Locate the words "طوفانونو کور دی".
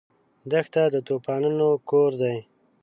1.07-2.37